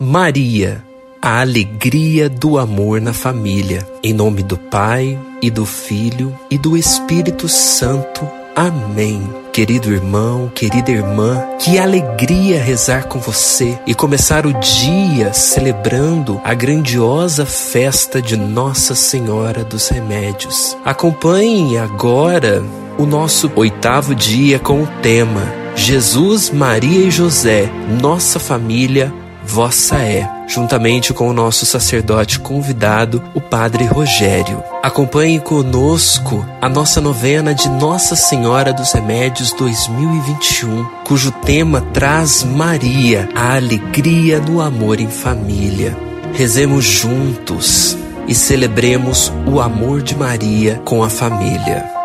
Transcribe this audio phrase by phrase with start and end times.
[0.00, 0.84] Maria,
[1.20, 3.84] a alegria do amor na família.
[4.00, 8.24] Em nome do Pai e do Filho e do Espírito Santo.
[8.54, 9.20] Amém.
[9.52, 16.54] Querido irmão, querida irmã, que alegria rezar com você e começar o dia celebrando a
[16.54, 20.76] grandiosa festa de Nossa Senhora dos Remédios.
[20.84, 22.62] Acompanhe agora
[22.96, 25.42] o nosso oitavo dia com o tema
[25.74, 27.68] Jesus, Maria e José,
[28.00, 29.12] nossa família
[29.48, 34.62] vossa é, juntamente com o nosso sacerdote convidado, o Padre Rogério.
[34.82, 43.28] Acompanhe conosco a nossa novena de Nossa Senhora dos Remédios 2021, cujo tema traz Maria,
[43.34, 45.96] a alegria no amor em família.
[46.34, 47.96] Rezemos juntos
[48.28, 51.97] e celebremos o amor de Maria com a família.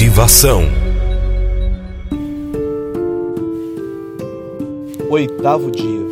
[0.00, 0.62] Motivação.
[5.10, 6.06] Oitavo dia.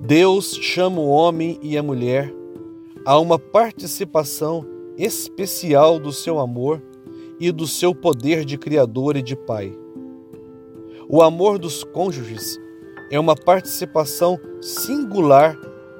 [0.00, 2.32] Deus chama o homem e a mulher
[3.04, 4.64] a uma participação
[4.96, 6.82] especial do seu amor
[7.38, 9.70] e do seu poder de criador e de pai.
[11.06, 12.58] O amor dos cônjuges
[13.10, 15.54] é uma participação singular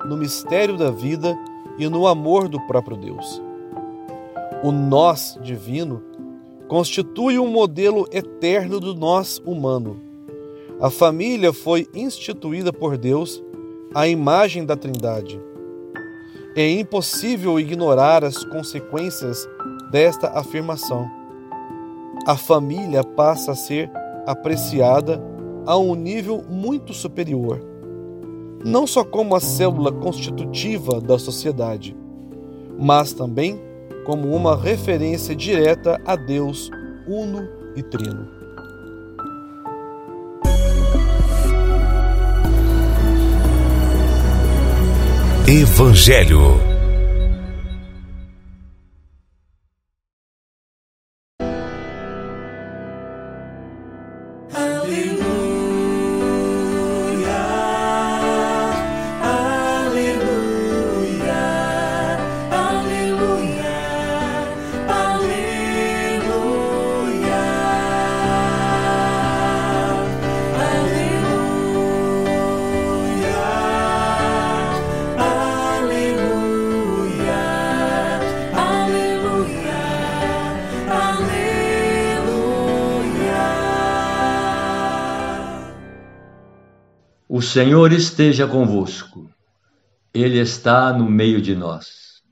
[0.06, 1.36] no mistério da vida
[1.76, 3.42] e no amor do próprio Deus.
[4.62, 6.14] O nós divino
[6.68, 10.00] constitui um modelo eterno do nós humano.
[10.80, 13.42] A família foi instituída por Deus
[13.94, 15.40] à imagem da Trindade.
[16.56, 19.48] É impossível ignorar as consequências
[19.90, 21.08] desta afirmação.
[22.26, 23.90] A família passa a ser
[24.26, 25.22] apreciada
[25.66, 27.60] a um nível muito superior,
[28.64, 31.96] não só como a célula constitutiva da sociedade,
[32.78, 33.60] mas também
[34.04, 36.70] como uma referência direta a Deus
[37.06, 38.28] uno e trino.
[45.46, 46.73] Evangelho
[87.44, 89.30] Senhor esteja convosco,
[90.12, 92.22] Ele está no meio de nós.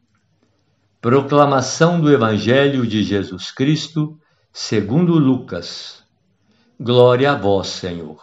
[1.00, 4.18] Proclamação do Evangelho de Jesus Cristo,
[4.52, 6.02] segundo Lucas.
[6.80, 8.18] Glória a vós, Senhor.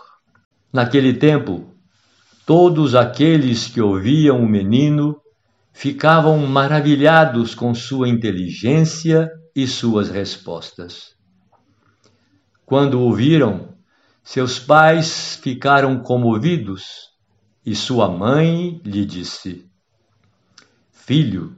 [0.73, 1.73] Naquele tempo,
[2.45, 5.21] todos aqueles que ouviam o menino
[5.71, 11.15] ficavam maravilhados com sua inteligência e suas respostas.
[12.65, 13.75] Quando ouviram,
[14.31, 17.09] seus pais ficaram comovidos
[17.65, 19.67] e sua mãe lhe disse:
[20.91, 21.55] Filho,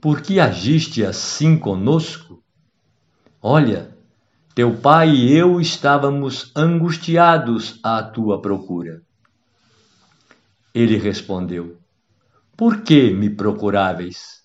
[0.00, 2.40] por que agiste assim conosco?
[3.42, 3.98] Olha,
[4.54, 9.02] teu pai e eu estávamos angustiados à tua procura.
[10.72, 11.76] Ele respondeu:
[12.56, 14.44] Por que me procuráveis?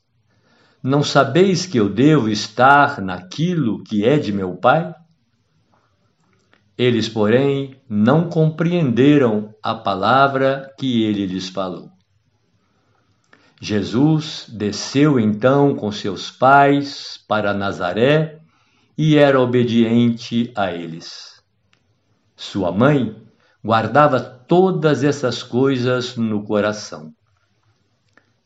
[0.82, 4.96] Não sabeis que eu devo estar naquilo que é de meu pai?
[6.78, 11.90] Eles, porém, não compreenderam a palavra que ele lhes falou.
[13.60, 18.40] Jesus desceu então com seus pais para Nazaré
[18.96, 21.42] e era obediente a eles.
[22.36, 23.16] Sua mãe
[23.66, 27.12] guardava todas essas coisas no coração.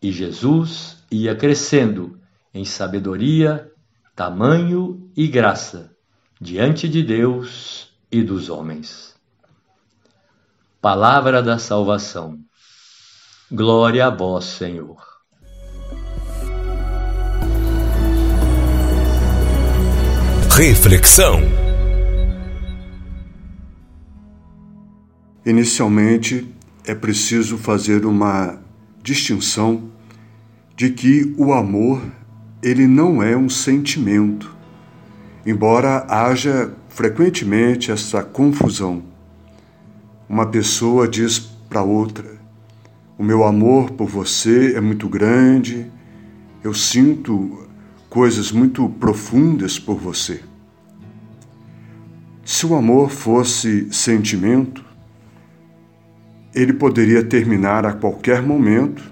[0.01, 2.17] E Jesus ia crescendo
[2.53, 3.69] em sabedoria,
[4.15, 5.91] tamanho e graça
[6.39, 9.15] diante de Deus e dos homens.
[10.81, 12.39] Palavra da salvação.
[13.51, 14.97] Glória a vós, Senhor.
[20.49, 21.39] Reflexão.
[25.45, 26.47] Inicialmente,
[26.85, 28.59] é preciso fazer uma
[29.01, 29.91] distinção
[30.75, 32.01] de que o amor
[32.61, 34.55] ele não é um sentimento,
[35.45, 39.01] embora haja frequentemente essa confusão.
[40.29, 42.39] Uma pessoa diz para outra:
[43.17, 45.89] O meu amor por você é muito grande,
[46.63, 47.67] eu sinto
[48.09, 50.41] coisas muito profundas por você.
[52.43, 54.83] Se o amor fosse sentimento,
[56.53, 59.09] ele poderia terminar a qualquer momento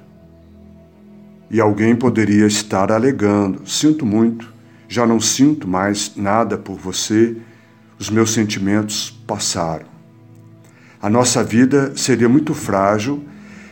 [1.49, 4.53] e alguém poderia estar alegando: sinto muito,
[4.87, 7.37] já não sinto mais nada por você,
[7.99, 9.85] os meus sentimentos passaram.
[11.01, 13.23] A nossa vida seria muito frágil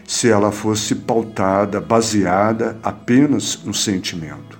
[0.06, 4.60] se ela fosse pautada, baseada apenas no sentimento.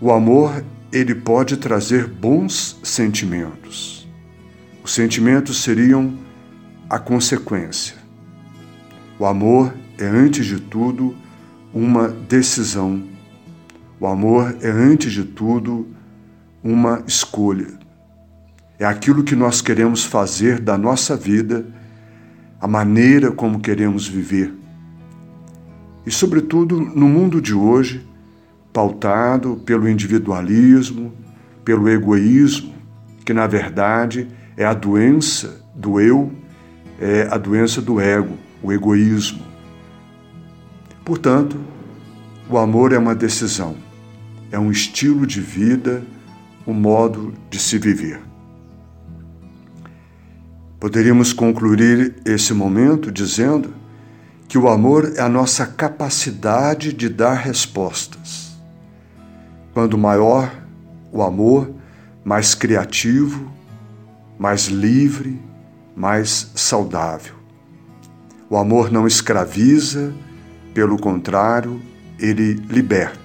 [0.00, 4.08] O amor, ele pode trazer bons sentimentos.
[4.82, 6.18] Os sentimentos seriam
[6.88, 7.96] a consequência.
[9.18, 11.14] O amor é, antes de tudo,
[11.72, 13.02] uma decisão.
[14.00, 15.86] O amor é, antes de tudo,
[16.62, 17.68] uma escolha.
[18.78, 21.66] É aquilo que nós queremos fazer da nossa vida,
[22.60, 24.52] a maneira como queremos viver.
[26.06, 28.06] E, sobretudo, no mundo de hoje,
[28.72, 31.12] pautado pelo individualismo,
[31.64, 32.74] pelo egoísmo,
[33.24, 36.32] que na verdade é a doença do eu
[37.02, 39.42] é a doença do ego, o egoísmo.
[41.04, 41.56] Portanto,
[42.48, 43.74] o amor é uma decisão,
[44.52, 46.04] é um estilo de vida,
[46.66, 48.20] um modo de se viver.
[50.78, 53.72] Poderíamos concluir esse momento dizendo
[54.48, 58.56] que o amor é a nossa capacidade de dar respostas.
[59.72, 60.52] Quando maior
[61.12, 61.72] o amor,
[62.24, 63.50] mais criativo,
[64.38, 65.40] mais livre,
[65.94, 67.34] mais saudável.
[68.50, 70.12] O amor não escraviza,
[70.74, 71.80] pelo contrário,
[72.18, 73.21] ele liberta.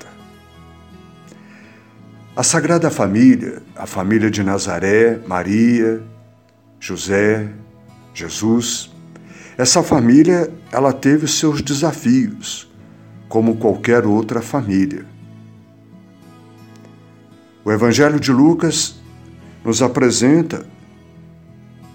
[2.37, 6.03] A Sagrada Família, a família de Nazaré, Maria,
[6.79, 7.49] José,
[8.13, 8.91] Jesus,
[9.57, 12.71] essa família, ela teve seus desafios,
[13.27, 15.03] como qualquer outra família.
[17.65, 18.99] O Evangelho de Lucas
[19.65, 20.63] nos apresenta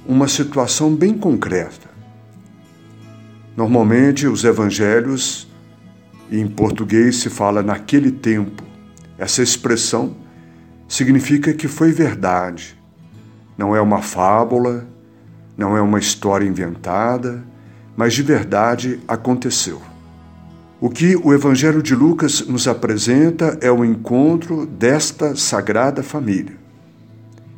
[0.04, 1.88] uma situação bem concreta.
[3.56, 5.46] Normalmente, os evangelhos,
[6.32, 8.64] em português se fala naquele tempo.
[9.16, 10.20] Essa expressão
[10.92, 12.78] significa que foi verdade.
[13.56, 14.86] Não é uma fábula,
[15.56, 17.42] não é uma história inventada,
[17.96, 19.80] mas de verdade aconteceu.
[20.78, 26.58] O que o Evangelho de Lucas nos apresenta é o encontro desta sagrada família.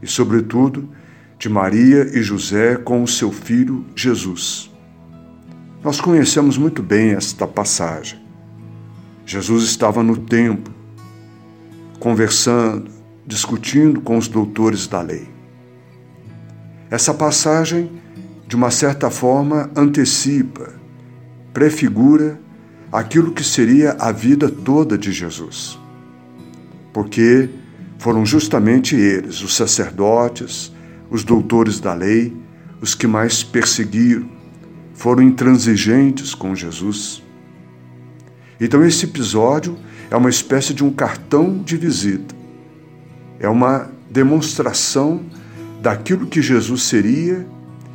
[0.01, 0.89] E, sobretudo,
[1.37, 4.71] de Maria e José com o seu filho Jesus.
[5.83, 8.25] Nós conhecemos muito bem esta passagem.
[9.27, 10.73] Jesus estava no templo,
[11.99, 12.94] conversando,
[13.27, 15.29] discutindo com os doutores da lei.
[16.91, 17.91] Essa passagem,
[18.47, 20.73] de uma certa forma, antecipa,
[21.53, 22.39] prefigura
[22.93, 25.79] aquilo que seria a vida toda de Jesus.
[26.93, 27.49] Porque
[27.99, 30.73] foram justamente eles, os sacerdotes,
[31.11, 32.37] os doutores da lei,
[32.81, 34.29] os que mais perseguiram,
[34.95, 37.23] foram intransigentes com Jesus.
[38.61, 39.77] Então, esse episódio
[40.11, 42.35] é uma espécie de um cartão de visita,
[43.39, 45.21] é uma demonstração
[45.83, 47.47] daquilo que Jesus seria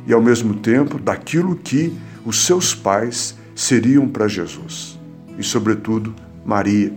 [0.06, 4.98] e, ao mesmo tempo, daquilo que os seus pais seriam para Jesus,
[5.38, 6.14] e, sobretudo,
[6.44, 6.92] Maria,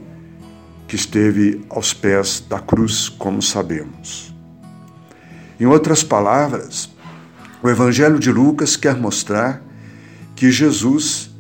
[0.88, 4.34] que esteve aos pés da cruz, como sabemos.
[5.60, 6.90] Em outras palavras,
[7.62, 9.64] o Evangelho de Lucas quer mostrar
[10.36, 11.32] que Jesus,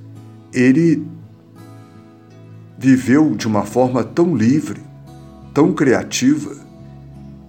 [0.53, 1.05] ele
[2.77, 4.81] viveu de uma forma tão livre,
[5.53, 6.62] tão criativa,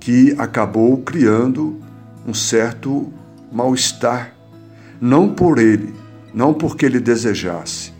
[0.04, 1.80] que acabou criando
[2.26, 3.10] um certo
[3.50, 4.34] mal-estar,
[5.00, 5.94] não por ele,
[6.34, 7.90] não porque ele desejasse,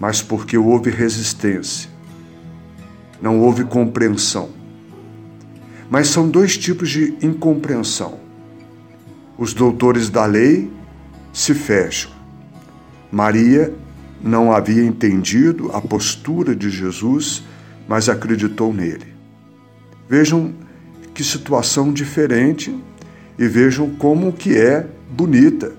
[0.00, 1.88] mas porque houve resistência,
[3.22, 4.50] não houve compreensão.
[5.88, 8.18] Mas são dois tipos de incompreensão.
[9.38, 10.68] Os doutores da lei
[11.32, 12.10] se fecham.
[13.12, 13.72] Maria
[14.20, 17.44] não havia entendido a postura de Jesus,
[17.86, 19.14] mas acreditou nele.
[20.08, 20.68] Vejam
[21.20, 22.74] que situação diferente
[23.38, 25.74] e vejam como que é bonita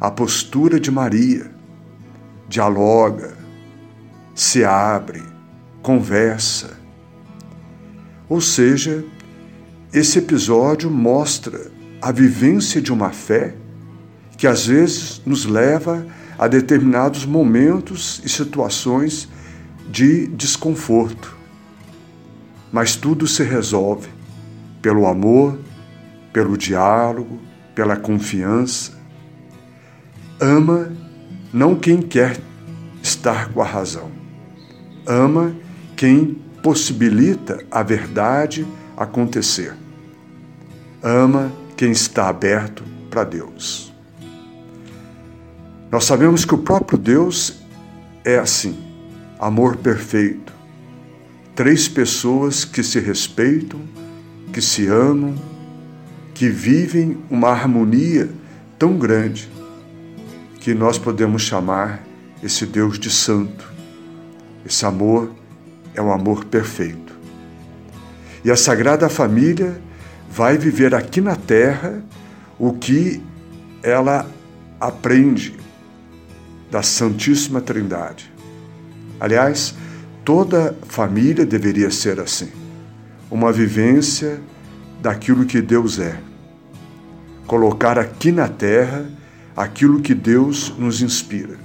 [0.00, 1.50] a postura de Maria.
[2.48, 3.36] Dialoga,
[4.34, 5.22] se abre,
[5.82, 6.78] conversa.
[8.26, 9.04] Ou seja,
[9.92, 13.54] esse episódio mostra a vivência de uma fé
[14.38, 16.06] que às vezes nos leva
[16.38, 19.28] a determinados momentos e situações
[19.90, 21.36] de desconforto.
[22.72, 24.15] Mas tudo se resolve
[24.86, 25.58] pelo amor,
[26.32, 27.40] pelo diálogo,
[27.74, 28.92] pela confiança.
[30.40, 30.92] Ama
[31.52, 32.38] não quem quer
[33.02, 34.12] estar com a razão.
[35.04, 35.56] Ama
[35.96, 38.64] quem possibilita a verdade
[38.96, 39.74] acontecer.
[41.02, 43.92] ama quem está aberto para Deus.
[45.90, 47.60] Nós sabemos que o próprio Deus
[48.24, 48.78] é assim,
[49.40, 50.52] amor perfeito.
[51.56, 53.80] Três pessoas que se respeitam,
[54.56, 55.34] que se amam,
[56.32, 58.30] que vivem uma harmonia
[58.78, 59.50] tão grande
[60.60, 62.02] que nós podemos chamar
[62.42, 63.70] esse Deus de santo.
[64.64, 65.30] Esse amor
[65.94, 67.14] é um amor perfeito.
[68.42, 69.78] E a Sagrada Família
[70.30, 72.02] vai viver aqui na terra
[72.58, 73.22] o que
[73.82, 74.26] ela
[74.80, 75.54] aprende
[76.70, 78.32] da Santíssima Trindade.
[79.20, 79.74] Aliás,
[80.24, 82.55] toda família deveria ser assim
[83.30, 84.40] uma vivência
[85.00, 86.18] daquilo que Deus é.
[87.46, 89.06] Colocar aqui na terra
[89.56, 91.56] aquilo que Deus nos inspira.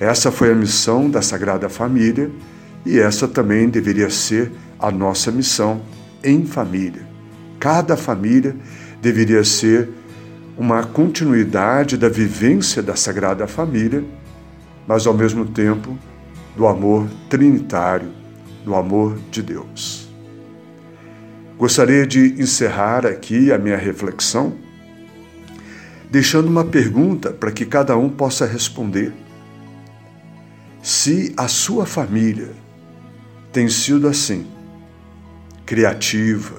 [0.00, 2.30] Essa foi a missão da Sagrada Família
[2.84, 5.80] e essa também deveria ser a nossa missão
[6.22, 7.06] em família.
[7.60, 8.56] Cada família
[9.00, 9.88] deveria ser
[10.56, 14.04] uma continuidade da vivência da Sagrada Família,
[14.86, 15.98] mas ao mesmo tempo
[16.56, 18.08] do amor trinitário,
[18.64, 20.08] do amor de Deus.
[21.58, 24.64] Gostaria de encerrar aqui a minha reflexão
[26.14, 29.12] deixando uma pergunta para que cada um possa responder.
[30.80, 32.52] Se a sua família
[33.52, 34.46] tem sido assim,
[35.66, 36.54] criativa,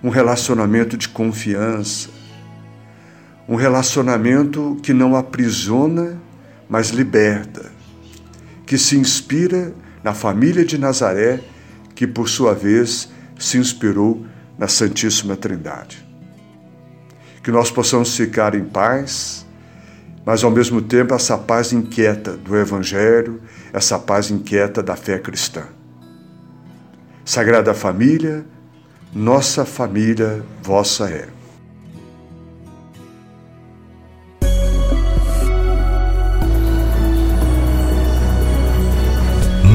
[0.00, 2.08] um relacionamento de confiança,
[3.48, 6.20] um relacionamento que não aprisiona,
[6.68, 7.72] mas liberta,
[8.64, 11.40] que se inspira na família de Nazaré,
[11.94, 14.26] que por sua vez se inspirou
[14.58, 16.06] na Santíssima Trindade.
[17.42, 19.46] Que nós possamos ficar em paz,
[20.24, 23.40] mas ao mesmo tempo essa paz inquieta do Evangelho,
[23.72, 25.64] essa paz inquieta da fé cristã.
[27.24, 28.44] Sagrada Família,
[29.14, 31.37] nossa família vossa é.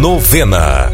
[0.03, 0.91] Novena.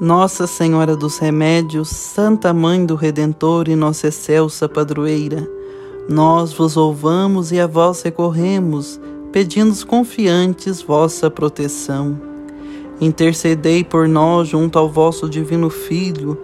[0.00, 5.48] Nossa Senhora dos Remédios, Santa Mãe do Redentor e nossa excelsa padroeira,
[6.08, 9.00] nós vos louvamos e a vós recorremos
[9.30, 12.20] pedindo confiantes vossa proteção.
[13.00, 16.36] Intercedei por nós junto ao vosso divino Filho,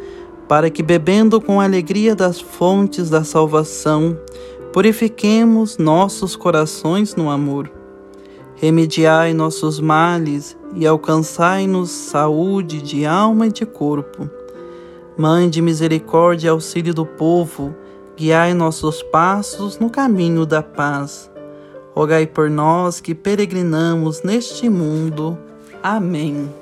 [0.47, 4.16] para que, bebendo com alegria das fontes da salvação,
[4.75, 7.71] purifiquemos nossos corações no amor.
[8.57, 14.28] Remediai nossos males e alcançai-nos saúde de alma e de corpo.
[15.16, 17.73] Mãe de misericórdia e auxílio do povo,
[18.16, 21.31] guiai nossos passos no caminho da paz
[21.95, 25.38] rogai por nós que peregrinamos neste mundo.
[25.81, 26.52] Amém.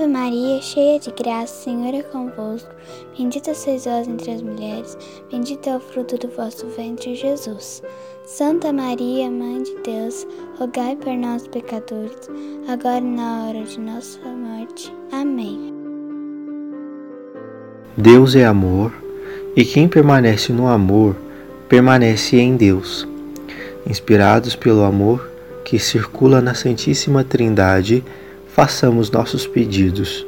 [0.00, 2.70] Ave Maria, cheia de graça, Senhor é convosco.
[3.18, 4.96] Bendita sois vós entre as mulheres,
[5.30, 7.82] bendito é o fruto do vosso ventre, Jesus.
[8.24, 10.26] Santa Maria, Mãe de Deus,
[10.58, 12.30] rogai por nós, pecadores,
[12.66, 14.90] agora e na hora de nossa morte.
[15.12, 15.70] Amém.
[17.94, 18.94] Deus é amor,
[19.54, 21.14] e quem permanece no amor,
[21.68, 23.06] permanece em Deus.
[23.86, 25.30] Inspirados pelo amor
[25.62, 28.02] que circula na Santíssima Trindade,
[28.54, 30.26] façamos nossos pedidos.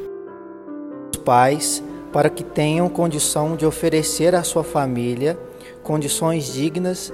[1.23, 5.37] Pais, para que tenham condição de oferecer à sua família
[5.81, 7.13] condições dignas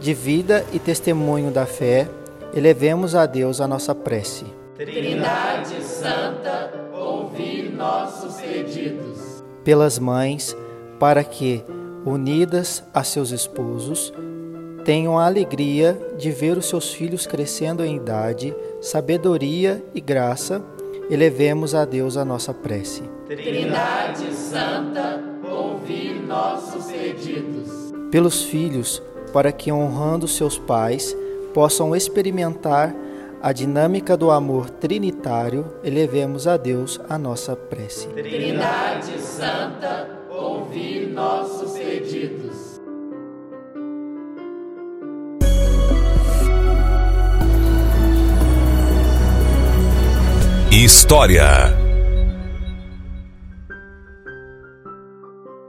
[0.00, 2.08] de vida e testemunho da fé,
[2.54, 4.44] elevemos a Deus a nossa prece.
[4.76, 9.42] Trindade Santa, ouvi nossos pedidos.
[9.62, 10.56] Pelas mães,
[10.98, 11.64] para que
[12.04, 14.12] unidas a seus esposos,
[14.84, 20.62] tenham a alegria de ver os seus filhos crescendo em idade, sabedoria e graça,
[21.10, 23.02] elevemos a Deus a nossa prece.
[23.26, 27.92] Trindade Santa, ouvi nossos pedidos.
[28.10, 31.16] Pelos filhos, para que honrando seus pais,
[31.54, 32.94] possam experimentar
[33.42, 38.06] a dinâmica do amor trinitário, elevemos a Deus a nossa prece.
[38.08, 42.31] Trindade Santa, ouvi nossos pedidos.
[50.74, 51.76] História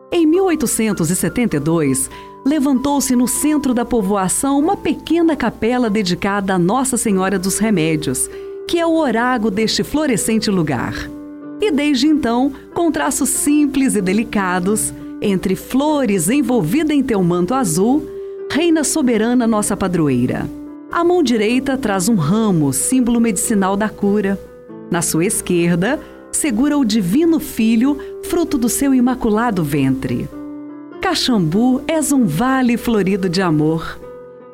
[0.09, 2.09] Em 1872,
[2.45, 8.29] levantou-se no centro da povoação uma pequena capela dedicada a Nossa Senhora dos Remédios,
[8.65, 10.95] que é o orago deste florescente lugar.
[11.59, 18.07] E desde então, com traços simples e delicados, entre flores envolvida em teu manto azul,
[18.49, 20.49] reina soberana nossa padroeira.
[20.89, 24.39] A mão direita traz um ramo, símbolo medicinal da cura.
[24.89, 25.99] Na sua esquerda,
[26.31, 30.27] segura o Divino Filho, fruto do seu imaculado ventre.
[31.01, 33.99] Caxambu és um vale florido de amor.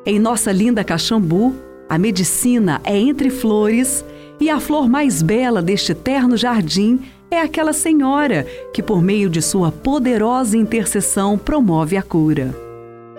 [0.04, 1.54] Em nossa linda Caxambu,
[1.88, 4.04] a medicina é entre flores
[4.40, 9.40] e a flor mais bela deste terno jardim é aquela senhora que, por meio de
[9.40, 12.54] sua poderosa intercessão, promove a cura.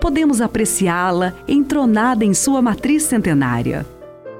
[0.00, 3.86] Podemos apreciá-la entronada em sua matriz centenária.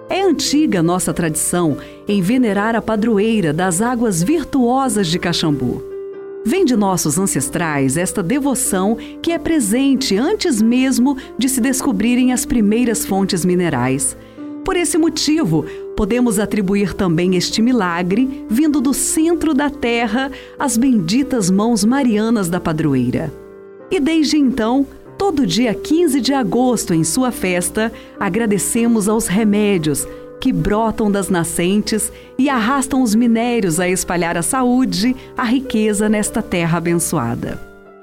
[0.09, 5.83] É antiga nossa tradição em venerar a padroeira das águas virtuosas de Caxambu.
[6.45, 12.45] Vem de nossos ancestrais esta devoção que é presente antes mesmo de se descobrirem as
[12.45, 14.17] primeiras fontes minerais.
[14.65, 15.65] Por esse motivo,
[15.97, 22.61] podemos atribuir também este milagre, vindo do centro da terra, às benditas mãos marianas da
[22.61, 23.33] padroeira.
[23.91, 24.87] E desde então,
[25.19, 30.07] todo dia 15 de agosto, em sua festa, agradecemos aos remédios
[30.43, 36.43] que brotam das nascentes e arrastam os minérios a espalhar a saúde, a riqueza nesta
[36.43, 37.61] terra abençoada.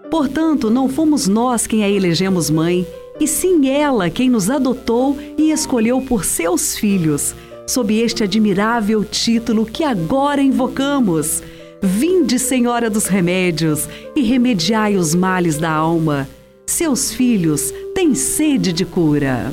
[0.09, 2.87] Portanto, não fomos nós quem a elegemos mãe,
[3.19, 7.35] e sim ela quem nos adotou e escolheu por seus filhos,
[7.67, 11.43] sob este admirável título que agora invocamos.
[11.81, 16.27] Vinde, Senhora dos Remédios, e remediai os males da alma.
[16.69, 19.51] Seus filhos têm sede de cura.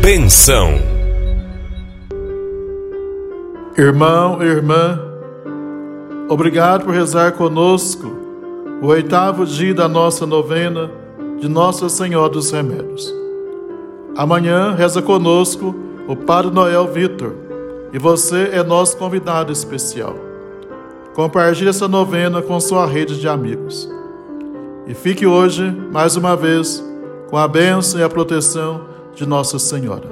[0.00, 0.74] Benção.
[3.76, 5.00] Irmão, irmã,
[6.28, 8.06] obrigado por rezar conosco
[8.80, 10.88] o oitavo dia da nossa novena
[11.40, 13.12] de Nossa Senhora dos Remédios.
[14.16, 15.74] Amanhã reza conosco
[16.06, 17.34] o Padre Noel Vitor
[17.92, 20.27] e você é nosso convidado especial.
[21.18, 23.90] Compartilhe essa novena com sua rede de amigos.
[24.86, 26.80] E fique hoje, mais uma vez,
[27.28, 30.08] com a bênção e a proteção de Nossa Senhora.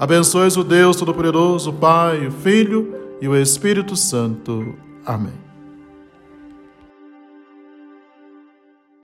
[0.00, 4.74] Abençoe o Deus Todo-Poderoso, Pai, o Filho e o Espírito Santo.
[5.06, 5.45] Amém.